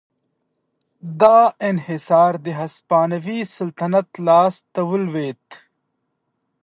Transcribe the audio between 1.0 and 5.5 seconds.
دا انحصار د هسپانوي سلطنت لاس ته ولوېد.